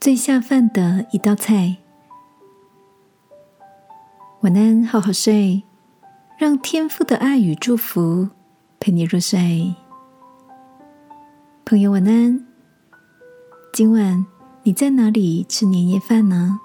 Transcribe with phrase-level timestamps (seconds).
[0.00, 1.76] 最下饭的一道菜。
[4.40, 5.62] 晚安，好好睡，
[6.38, 8.30] 让天父的爱与祝福
[8.78, 9.74] 陪你入睡。
[11.66, 12.46] 朋友，晚安。
[13.74, 14.24] 今晚
[14.62, 16.58] 你在哪里吃年夜饭呢？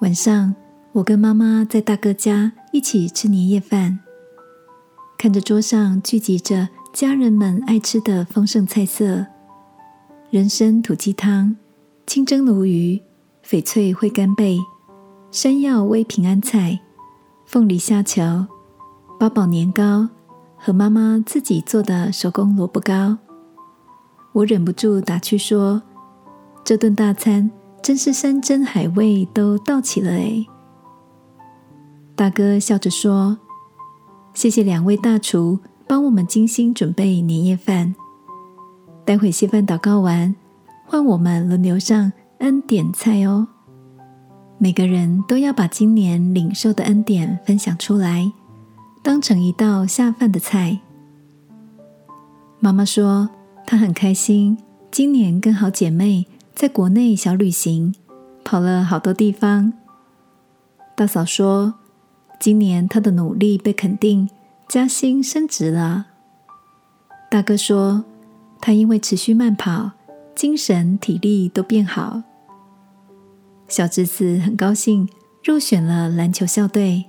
[0.00, 0.54] 晚上，
[0.92, 3.98] 我跟妈妈在大哥家一起吃年夜饭，
[5.18, 9.26] 看着桌上聚集着家人们爱吃的丰盛菜色：
[10.30, 11.56] 人参土鸡汤、
[12.06, 13.00] 清蒸鲈鱼、
[13.44, 14.58] 翡翠烩干贝、
[15.30, 16.78] 山药煨平安菜、
[17.46, 18.46] 凤梨虾球、
[19.18, 20.08] 八宝年糕
[20.56, 23.16] 和妈妈自己做的手工萝卜糕。
[24.32, 25.82] 我忍不住打趣说
[26.64, 30.44] ：“这顿大餐。”真是山珍海味都到齐了哎！
[32.14, 33.38] 大哥笑着说
[34.34, 37.94] ：“谢谢两位大厨帮我们精心准备年夜饭。
[39.08, 40.36] 待会谢饭祷告完，
[40.84, 43.48] 换我们轮流上恩典菜哦。
[44.58, 48.30] 每个人都要把今年领受的恩典分享出来，
[49.02, 50.80] 当成一道下饭的菜。”
[52.60, 53.30] 妈妈说
[53.66, 54.58] ：“她很开心，
[54.90, 57.94] 今年跟好姐妹。”在国内小旅行，
[58.44, 59.72] 跑了好多地方。
[60.94, 61.72] 大嫂说，
[62.38, 64.28] 今年她的努力被肯定，
[64.68, 66.08] 加薪升职了。
[67.30, 68.04] 大哥说，
[68.60, 69.92] 他因为持续慢跑，
[70.34, 72.22] 精神体力都变好。
[73.68, 75.08] 小侄子很高兴
[75.44, 77.04] 入选了篮球校队。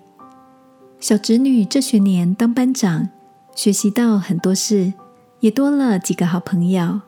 [1.00, 3.10] 小侄女这学年当班长，
[3.56, 4.94] 学习到很多事，
[5.40, 7.02] 也多了几个好朋友。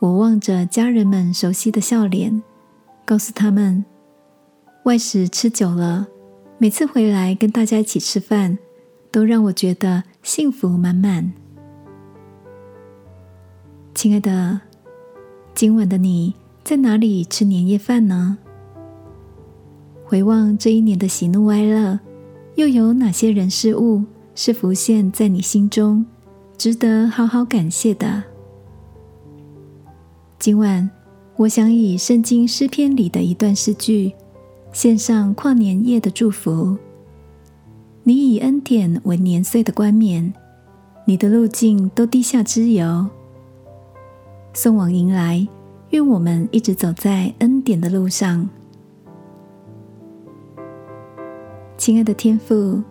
[0.00, 2.42] 我望着家人们熟悉的笑脸，
[3.04, 3.84] 告诉他们：
[4.84, 6.08] 外食吃久了，
[6.58, 8.58] 每次回来跟大家一起吃饭，
[9.10, 11.32] 都让我觉得幸福满满。
[13.96, 14.60] 亲爱的，
[15.54, 18.36] 今晚的你在哪里吃年夜饭呢？
[20.04, 21.98] 回望这一年的喜怒哀乐，
[22.56, 26.04] 又有哪些人事物是浮现在你心中，
[26.58, 28.22] 值得好好感谢的？
[30.38, 30.90] 今晚，
[31.36, 34.12] 我想以圣经诗篇里的一段诗句，
[34.74, 36.76] 献上跨年夜的祝福。
[38.02, 40.34] 你以恩典为年岁的冠冕，
[41.06, 43.06] 你的路径都滴下脂油。
[44.56, 45.46] 送往迎来，
[45.90, 48.48] 愿我们一直走在恩典的路上。
[51.76, 52.82] 亲爱的天父，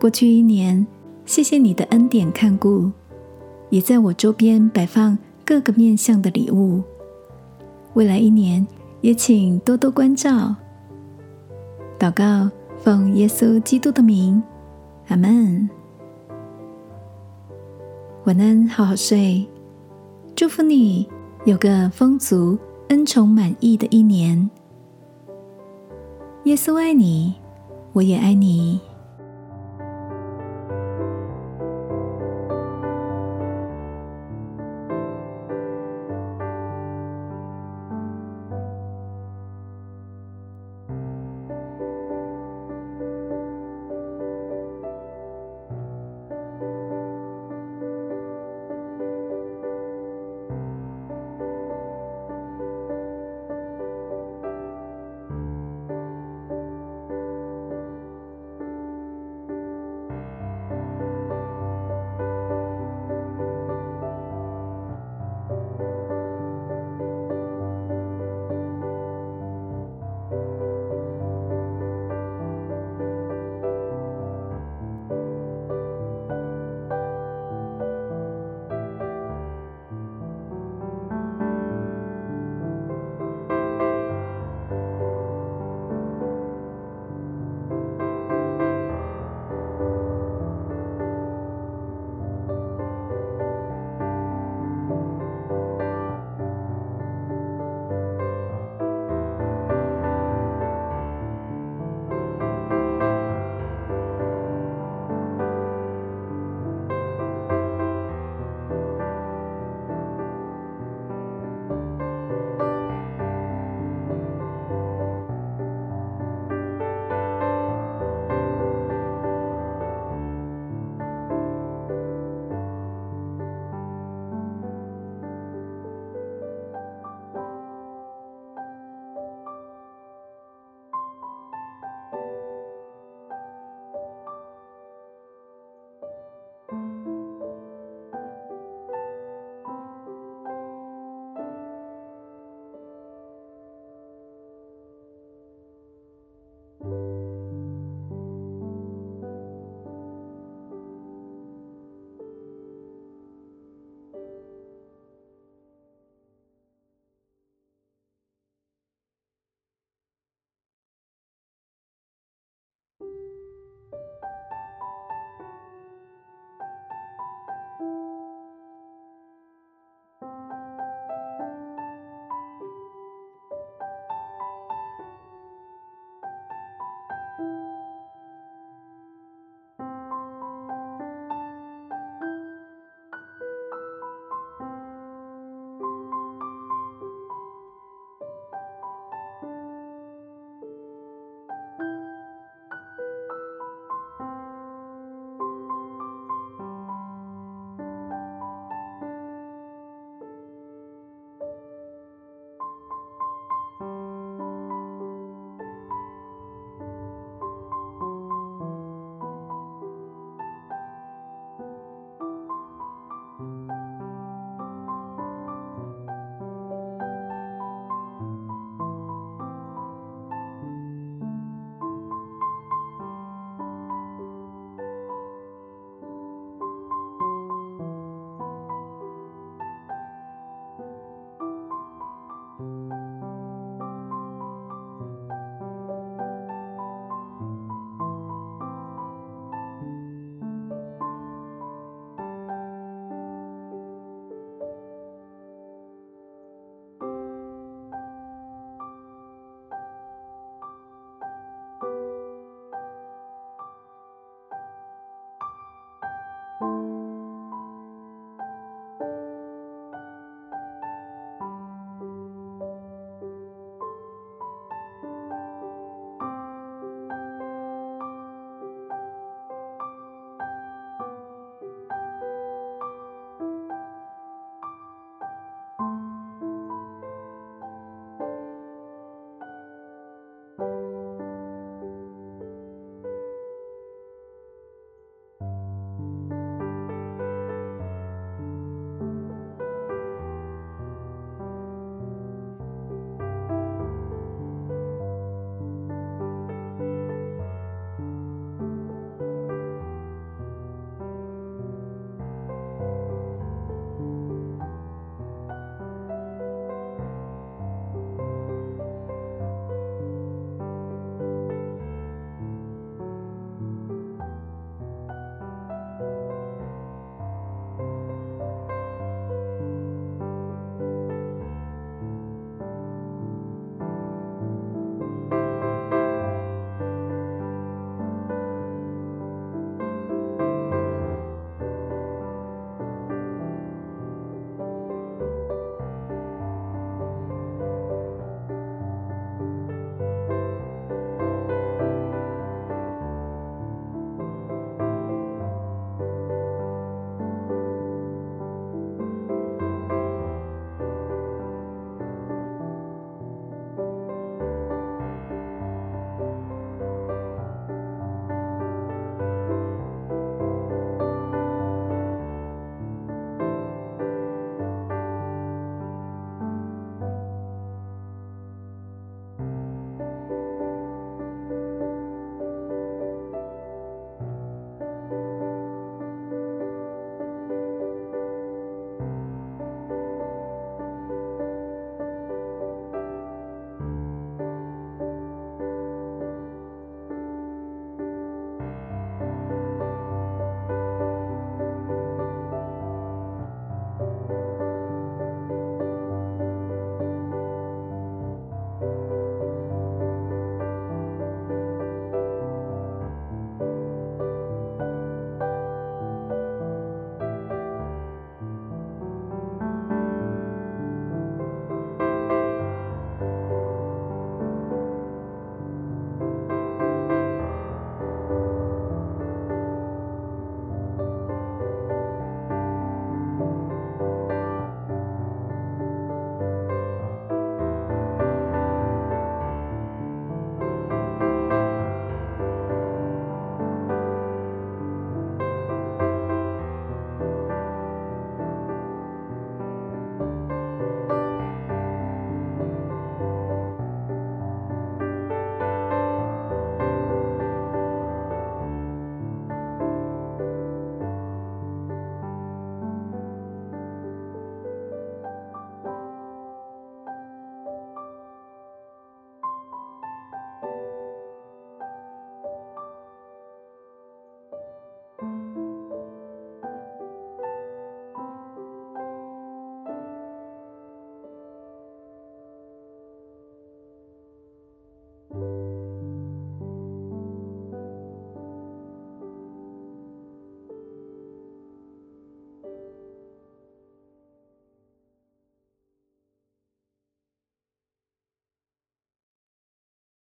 [0.00, 0.86] 过去一年，
[1.26, 2.90] 谢谢你的恩典看顾，
[3.68, 5.18] 也在我周边摆放。
[5.44, 6.82] 各个面向的礼物，
[7.92, 8.66] 未来一年
[9.02, 10.54] 也请多多关照。
[11.98, 14.42] 祷告，奉耶稣基督的名，
[15.08, 15.68] 阿门。
[18.24, 19.46] 晚安，好好睡。
[20.40, 21.06] 祝福你
[21.44, 22.58] 有个丰足、
[22.88, 24.48] 恩宠满意的一年。
[26.44, 27.34] 耶稣爱你，
[27.92, 28.80] 我也爱你。